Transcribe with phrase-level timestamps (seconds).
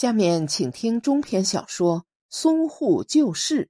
[0.00, 3.66] 下面请听中篇小说《淞沪旧事》，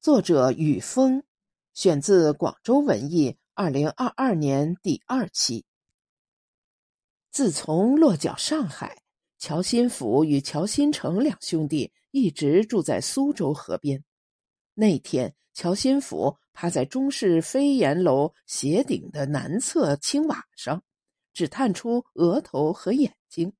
[0.00, 1.22] 作者雨峰，
[1.74, 5.64] 选自广州文艺二零二二年第二期。
[7.30, 9.00] 自从落脚上海，
[9.38, 14.02] 乔新甫与乔新成两兄弟一直住在苏州河边。
[14.74, 20.82] 那天，乔新甫趴在中式飞檐楼斜顶的南侧青瓦上，
[21.32, 23.52] 只探出额头和眼睛。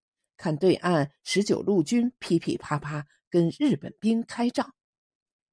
[0.42, 4.74] 看对岸十九路军噼噼啪啪跟日本兵开仗，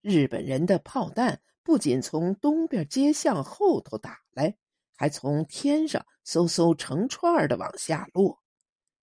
[0.01, 4.57] 日本人的炮弹不仅从东边街巷后头打来，
[4.97, 8.41] 还从天上嗖嗖成串的往下落。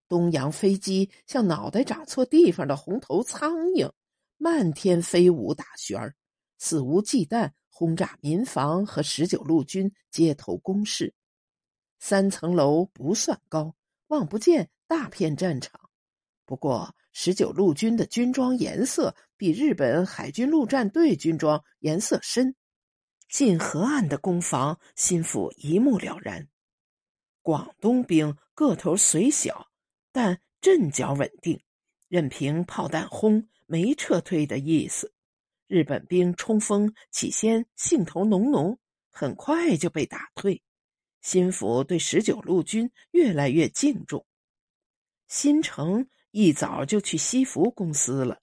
[0.09, 3.89] 东洋飞机像脑袋长错地方的红头苍蝇，
[4.39, 6.17] 漫天飞舞打旋儿，
[6.59, 11.15] 肆无忌惮轰炸民房和十九路军街头工事。
[12.01, 13.77] 三层楼不算高，
[14.09, 14.69] 望不见。
[14.89, 15.91] 大片战场，
[16.45, 22.55] 不过十九路军的军装颜色比日本海军陆战队军装颜色深。
[23.29, 26.49] 近河岸的攻防，心腹一目了然。
[27.43, 29.69] 广东兵个头虽小，
[30.13, 31.61] 但阵脚稳定，
[32.09, 35.13] 任凭炮弹轰，没撤退的意思。
[35.67, 38.79] 日本兵冲锋起先兴头浓浓，
[39.11, 40.63] 很快就被打退。
[41.23, 44.26] 心腹对十九路军越来越敬重。
[45.29, 48.41] 新城一早就去西服公司了。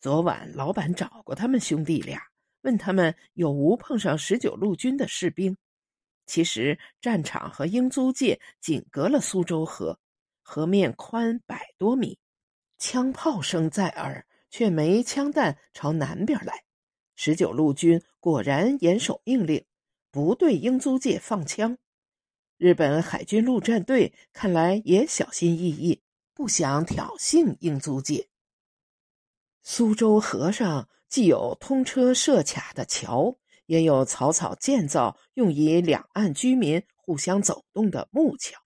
[0.00, 2.20] 昨晚老板找过他们兄弟俩，
[2.62, 5.56] 问他们有无碰上十九路军的士兵。
[6.26, 9.98] 其实战场和英租界仅隔了苏州河，
[10.42, 12.18] 河面宽百多米，
[12.78, 16.64] 枪炮声在耳，却没枪弹朝南边来。
[17.14, 19.64] 十九路军果然严守命令，
[20.10, 21.78] 不对英租界放枪。
[22.56, 26.00] 日本海军陆战队看来也小心翼翼，
[26.34, 28.28] 不想挑衅英租界。
[29.64, 38.60] 苏州河上既有通车设卡的桥，也有草草建造用以两岸居民互相走动的木桥。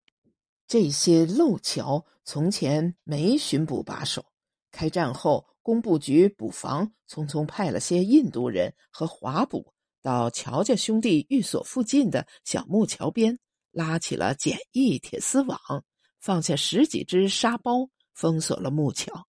[0.67, 4.25] 这些漏桥从前没巡捕把守，
[4.69, 13.39] 开战后工部局补防，匆匆派了些印度人和华捕到乔家兄弟寓所附近的小木桥边。
[13.77, 15.59] 拉起了简易铁丝网，
[16.19, 19.27] 放下十几只沙包，封锁了木桥。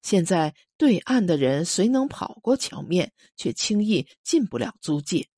[0.00, 5.28] 现在对岸的人虽能跑过桥面，却轻易进不了租界。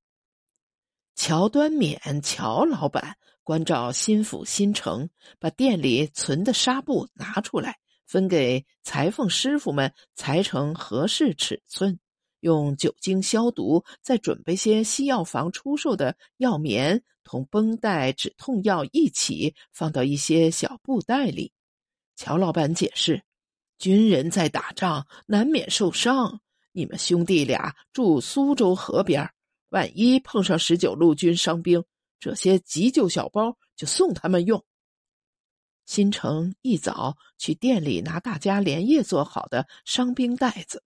[1.17, 5.11] 乔端冕，乔老板关照新府新城，
[5.41, 11.99] 把店里存的纱布拿出来，分给裁缝师傅们裁成合适尺寸。
[12.45, 21.51] 用酒精消毒，再准备些西药房出售的药棉同绷带、止痛药一起放到一些小布袋里。
[22.17, 23.23] 乔老板解释
[23.79, 26.39] ：“军人在打仗，难免受伤。
[26.73, 29.27] 你们兄弟俩住苏州河边，
[29.71, 31.83] 万一碰上十九路军伤兵，
[32.21, 34.63] 这些急救小包就送他们用。”
[35.87, 40.83] 新城一早去店里拿大家连夜做好的伤兵袋子。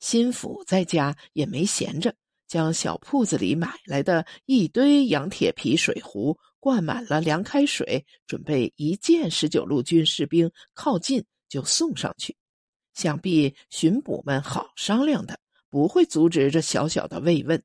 [0.00, 2.14] 心腹在家也没闲着，
[2.46, 12.36] 将小铺子里买来的一堆洋铁皮水壶灌满了凉开水，准备一见十九路军士兵靠近就送上去。
[12.94, 15.38] 想必巡捕们好商量的，
[15.70, 17.62] 不会阻止这小小的慰问。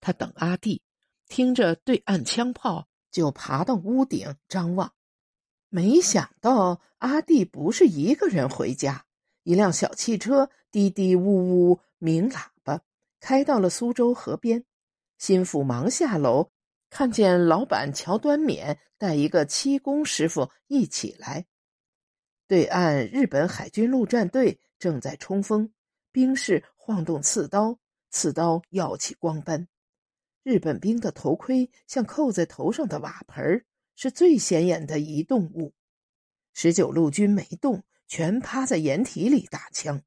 [0.00, 0.82] 他等阿弟，
[1.28, 4.92] 听着对岸枪炮，就爬到屋顶张望。
[5.68, 9.04] 没想到阿弟不是一个人回家。
[9.48, 12.82] 一辆小汽车嘀嘀呜呜鸣喇叭，
[13.18, 14.62] 开到了苏州河边。
[15.16, 16.50] 心腹忙下楼，
[16.90, 21.46] 看见老板乔端冕带一个漆工师傅一起来。
[22.46, 25.72] 对岸日本海军陆战队正在冲锋，
[26.12, 27.78] 兵士晃动刺刀，
[28.10, 29.66] 刺刀耀起光斑。
[30.42, 33.64] 日本兵的头盔像扣在头上的瓦盆
[33.96, 35.72] 是最显眼的一动物。
[36.52, 37.82] 十九路军没动。
[38.08, 40.02] 全趴在掩体里打枪，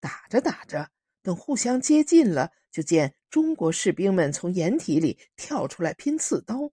[0.00, 0.90] 打着打着，
[1.22, 6.72] 等互相接近了，就见中国士兵们从掩体里跳出来拼刺刀，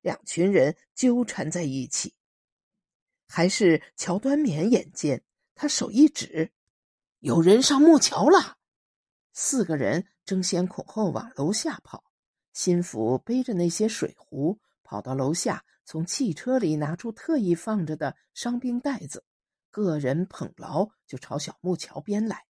[0.00, 2.14] 两群人纠缠在一起。
[3.26, 5.22] 还是乔端冕眼尖，
[5.56, 6.52] 他手一指，
[7.18, 8.58] 有人上木桥了。
[9.32, 12.04] 四个人争先恐后往楼下跑。
[12.52, 19.24] 心腹背着那些水壶，跑到楼下，从汽车里拿出特意放着的伤兵袋子。
[19.74, 22.46] 个人捧牢，就朝小木桥边来。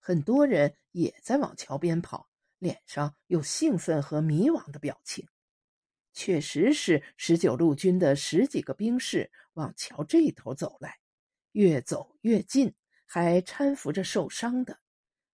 [0.00, 5.28] 很多人也在往桥边跑，脸上有兴奋和迷惘的表情。
[6.14, 10.98] 确实是十九路军的十几个兵士往桥这头走来，
[11.52, 12.74] 越走越近，
[13.04, 14.80] 还搀扶着受伤的。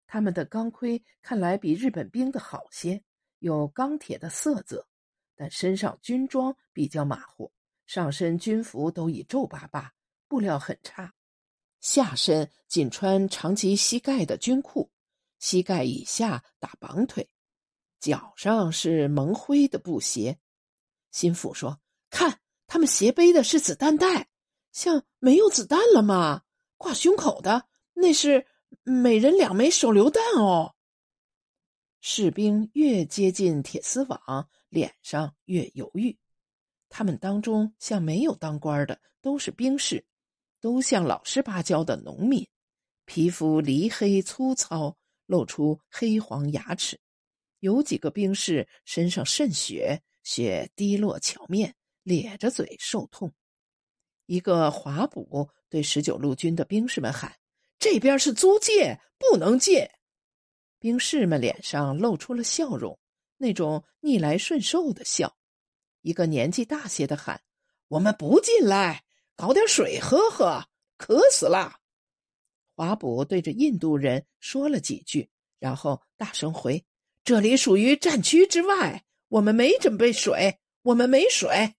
[0.08, 3.04] 他们的钢盔看来比日本兵的好些，
[3.38, 4.88] 有钢铁的色泽，
[5.36, 7.52] 但身上军装比较马虎，
[7.86, 9.92] 上身军服都已皱巴巴，
[10.26, 11.14] 布料很差。
[11.80, 14.90] 下身仅穿长及膝盖的军裤，
[15.38, 17.28] 膝盖以下打绑腿，
[18.00, 20.38] 脚上是蒙灰的布鞋。
[21.10, 21.80] 心腹说
[22.10, 24.28] ：“看，他们斜背的是子弹袋，
[24.72, 26.42] 像没有子弹了吗？
[26.76, 28.46] 挂胸口的那是
[28.82, 30.74] 每人两枚手榴弹哦。”
[32.00, 36.16] 士兵越接近铁丝网，脸上越犹豫。
[36.88, 40.06] 他们当中像没有当官的，都是兵士。
[40.60, 42.46] 都像老实巴交的农民，
[43.04, 44.96] 皮肤黧黑粗糙，
[45.26, 46.98] 露出黑黄牙齿。
[47.60, 53.32] 有几个兵士身上渗血，血滴落桥面，咧着嘴受痛。
[54.26, 57.34] 一个华补对十九路军的兵士们喊
[57.78, 59.88] ：“这边是租界，不能进。”
[60.78, 62.98] 兵士们脸上露出了笑容，
[63.36, 65.36] 那种逆来顺受的笑。
[66.02, 67.42] 一个年纪大些的喊
[67.88, 69.04] ：“我们不进来。”
[69.38, 70.64] 搞点水喝喝，
[70.96, 71.78] 渴死了。
[72.74, 75.30] 华补对着印度人说了几句，
[75.60, 76.84] 然后大声回
[77.22, 81.76] ：“这里属于战区之外，我们没准备水，我们没水。”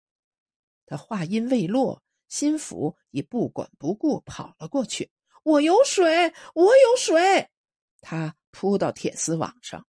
[0.87, 5.11] 他话音未落，心腹已不管不顾跑了过去
[5.43, 7.49] ：“我有水，我有水！”
[7.99, 9.85] 他扑到铁丝网上，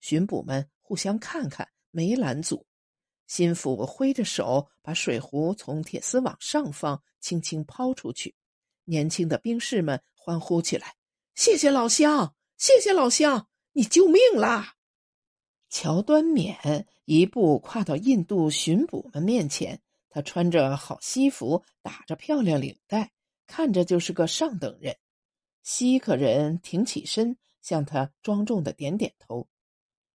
[0.00, 2.66] 巡捕们互相看看，没拦阻。
[3.30, 8.34] 心腹挥着手，把水壶从铁丝网上方轻轻抛出去。
[8.86, 10.96] 年轻的兵士们欢呼起来
[11.36, 14.74] ：“谢谢老乡，谢谢老乡，你救命啦！”
[15.70, 23.12] 乔端冕一步跨到印度巡捕们面前，他穿着好西服，打着漂亮领带，
[23.46, 24.96] 看着就是个上等人。
[25.62, 29.46] 西克人挺起身，向他庄重的点点头。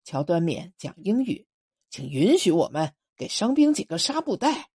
[0.02, 1.46] 乔端冕讲英语
[1.90, 4.70] ：“请允许我们。”给伤兵几个纱布袋，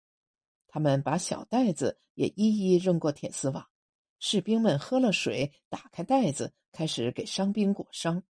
[0.68, 3.68] 他们把小袋子也一一扔过铁丝网。
[4.20, 8.24] 士兵们喝了水，打开袋子，开始给伤兵裹伤。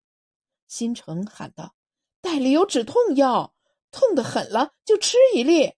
[0.68, 1.76] 新城喊道
[2.20, 3.56] ：“袋里有止痛药，
[3.90, 5.74] 痛得很了就吃一粒。”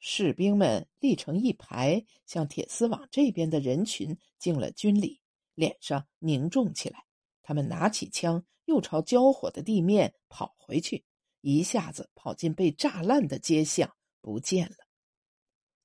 [0.00, 5.20] 士兵们立成一排，向铁丝网这边的人群敬了军礼，
[5.54, 7.04] 脸上凝重起来。
[7.42, 11.04] 他们拿起枪，又朝交火的地面跑回去。
[11.44, 14.76] 一下子跑进被炸烂的街巷，不见了。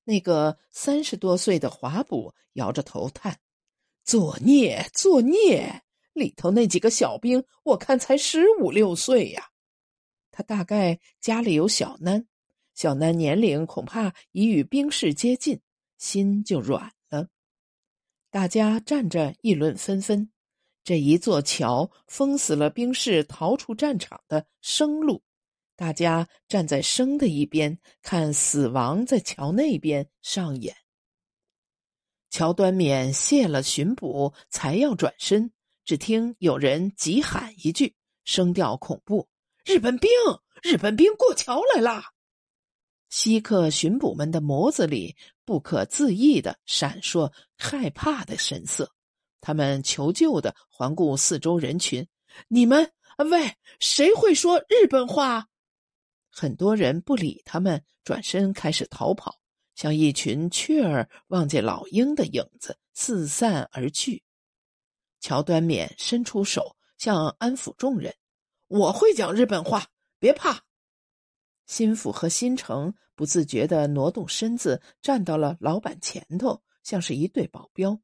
[0.04, 3.38] 那个三十多岁的华补摇着头叹
[4.02, 5.82] ：“作孽，作孽！
[6.14, 9.50] 里头那几个小兵，我看才十五六岁呀。
[10.30, 12.24] 他大概家里有小囡，
[12.74, 15.60] 小囡年龄恐怕已与兵士接近，
[15.98, 17.28] 心就软了。”
[18.30, 20.30] 大家站着议论纷纷。
[20.82, 25.22] 这一座桥封死了兵士逃出战场的生路。
[25.80, 30.76] 大家站在生的一边，看死亡在桥那边上演。
[32.28, 35.50] 乔端冕谢了巡捕，才要转身，
[35.86, 37.94] 只听有人急喊一句，
[38.24, 39.26] 声调恐怖
[39.64, 40.10] ：“日本兵！
[40.62, 42.10] 日本兵过桥来啦！”
[43.08, 45.16] 西客巡捕们的眸子里
[45.46, 48.92] 不可自抑的闪烁害怕的神色，
[49.40, 52.06] 他们求救的环顾四周人群
[52.48, 52.92] ：“你们，
[53.30, 55.46] 喂，谁会说日本话？”
[56.30, 59.40] 很多人不理他们，转身开始逃跑，
[59.74, 64.22] 像一群雀儿望见老鹰的影子，四散而去。
[65.20, 68.14] 乔端冕伸出手，想安抚众人
[68.68, 70.62] ：“我会讲日本话，别怕。”
[71.66, 78.00] 新府和新城不自觉地挪动身子，站到了老板前头，像是一对保镖。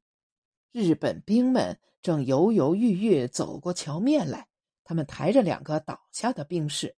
[0.71, 4.47] 日本兵们正犹犹豫豫走过桥面来，
[4.83, 6.95] 他们抬着两个倒下的兵士。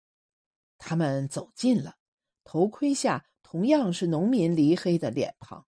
[0.80, 1.98] 他们走近了，
[2.44, 5.68] 头盔下同样是农民黧黑的脸庞。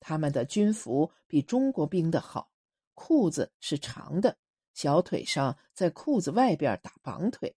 [0.00, 2.50] 他们的军服比中国兵的好，
[2.94, 4.38] 裤子是长的，
[4.72, 7.54] 小腿上在裤子外边打绑腿。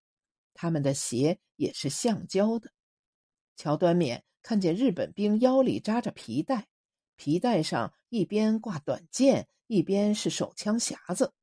[0.53, 2.71] 他们的鞋也是橡胶的。
[3.55, 6.67] 乔端冕看见日本兵腰里扎着皮带，
[7.15, 11.33] 皮带上一边挂短剑，一边是手枪匣子。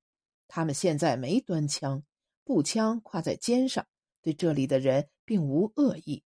[0.48, 2.02] 他们现在没端枪，
[2.44, 3.86] 步枪挎在肩上。
[4.24, 6.24] 对这里的人并无恶意。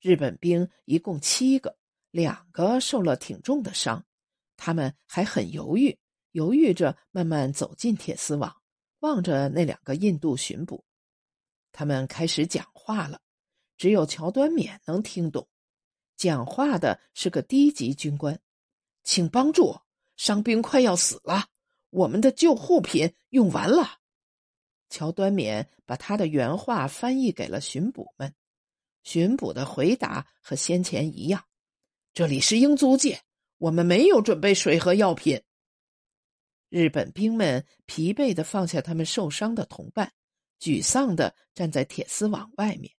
[0.00, 1.78] 日本兵一共七个，
[2.10, 4.04] 两个受了挺重的伤，
[4.56, 5.96] 他们还很犹豫，
[6.32, 8.54] 犹豫着慢慢走进铁丝网，
[8.98, 10.84] 望着那两个印度巡捕。
[11.70, 13.20] 他们开始讲话了，
[13.76, 15.48] 只有乔端冕能听懂。
[16.16, 18.40] 讲话的是个低级军官，
[19.04, 19.76] 请帮助，
[20.16, 21.46] 伤兵快要死了，
[21.90, 24.00] 我们的救护品用完了。
[24.94, 28.32] 乔端冕把他的原话翻译给了巡捕们，
[29.02, 31.42] 巡捕的回答和先前一样
[32.14, 33.20] ：“这里是英租界，
[33.58, 35.42] 我们没有准备水和药品。”
[36.70, 40.12] 日本兵们疲惫的放下他们受伤的同伴，
[40.60, 42.94] 沮丧的站在铁丝网外面。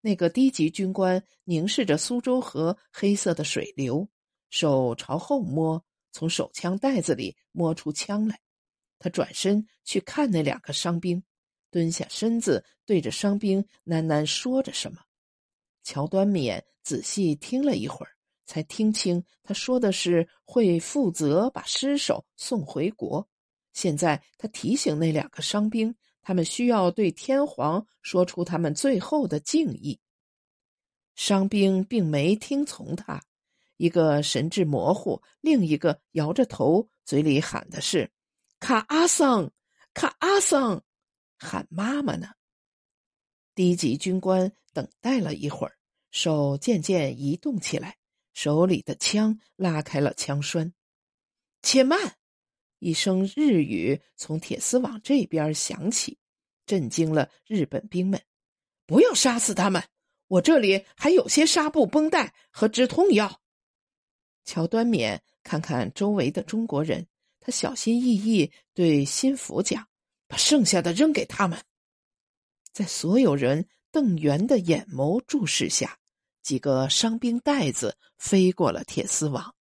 [0.00, 4.08] 那个低级军官凝视着苏州河黑色的水流，
[4.50, 8.40] 手朝后摸，从手枪袋子里摸出枪来。
[9.00, 11.20] 他转身去看那两个伤兵，
[11.72, 15.00] 蹲下身子对着伤兵喃喃说着什么。
[15.82, 18.12] 乔端冕仔细听了一会儿。
[18.46, 23.24] 才听清他说的是会负责把尸首送回国。
[23.72, 30.00] 现在他提醒那两个伤兵，他们需要对天皇说出他们最后的敬意。
[31.14, 33.22] 伤兵并没听从他，
[33.76, 38.10] 一个神志模糊，另一个摇着头，嘴里喊的是
[38.60, 39.50] “卡阿桑，
[39.94, 40.84] 卡阿桑”，
[41.38, 42.28] 喊妈妈呢。
[43.54, 45.76] 低级军官等待了一会儿，
[46.10, 47.96] 手渐渐移动起来。
[48.32, 50.72] 手里的枪拉开了枪栓，
[51.62, 52.16] 且慢！
[52.78, 56.18] 一声日语从铁丝网这边响起，
[56.64, 58.22] 震惊了日本兵们。
[58.86, 59.82] 不要杀死他们！
[60.28, 63.40] 我这里还有些纱布、绷带和止痛药。
[64.44, 67.06] 乔端冕看看周围的中国人，
[67.40, 69.88] 他小心翼翼对心腹讲
[70.28, 71.58] ：“把剩下的扔给他们。”
[72.72, 75.96] 在所有人瞪圆的眼眸注视下。
[76.42, 79.54] 几个伤兵袋子飞过了铁丝网，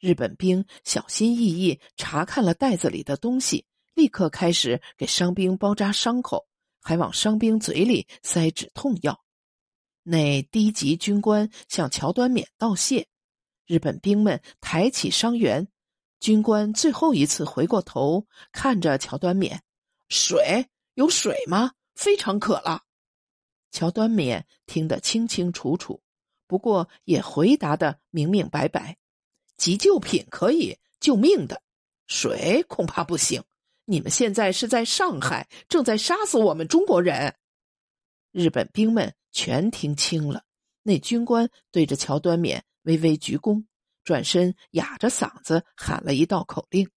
[0.00, 3.64] 日本兵小心翼翼查看了袋子里的东西，
[3.94, 6.48] 立刻开始给伤兵包扎伤口，
[6.80, 9.24] 还往伤兵嘴里塞止痛药。
[10.02, 13.06] 那低级军官向乔端冕道谢，
[13.66, 15.68] 日本兵们抬起伤员，
[16.20, 19.62] 军官最后一次回过头看着乔端冕
[20.08, 21.72] ：“水有水吗？
[21.94, 22.82] 非常渴了。”
[23.72, 26.02] 乔端冕听得清清楚楚，
[26.46, 28.98] 不过也回答的明明白白
[29.56, 31.62] ：“急救品可以救命的，
[32.06, 33.42] 水恐怕不行。
[33.86, 37.34] 你们现在是在上海，正在杀死我们中国人。”
[38.30, 40.44] 日本兵们全听清了。
[40.82, 43.64] 那军官对着乔端冕微微鞠躬，
[44.10, 46.88] 转身哑着嗓子喊了一道口令，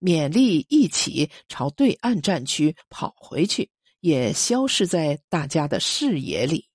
[0.00, 3.68] 勉力一起朝对岸战区跑回去。
[3.98, 6.69] 也消失在大家的视野里。